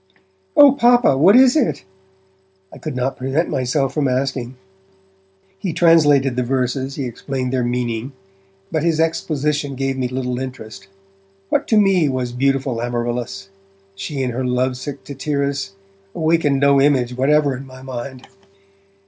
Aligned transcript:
'Oh 0.57 0.71
Papa, 0.71 1.15
what 1.15 1.35
is 1.35 1.53
that?' 1.53 1.83
I 2.73 2.79
could 2.79 2.95
not 2.95 3.17
prevent 3.17 3.51
myself 3.51 3.93
from 3.93 4.07
asking. 4.07 4.55
He 5.59 5.73
translated 5.73 6.35
the 6.35 6.41
verses, 6.41 6.95
he 6.95 7.05
explained 7.05 7.53
their 7.53 7.63
meaning, 7.63 8.13
but 8.71 8.81
his 8.81 8.99
exposition 8.99 9.75
gave 9.75 9.99
me 9.99 10.07
little 10.07 10.39
interest. 10.39 10.87
What 11.49 11.67
to 11.67 11.77
me 11.77 12.09
was 12.09 12.31
beautiful 12.31 12.81
Amaryllis? 12.81 13.49
She 13.93 14.23
and 14.23 14.33
her 14.33 14.43
love 14.43 14.75
sick 14.75 15.03
Tityrus 15.03 15.73
awakened 16.15 16.59
no 16.59 16.81
image 16.81 17.15
whatever 17.15 17.55
in 17.55 17.67
my 17.67 17.83
mind. 17.83 18.27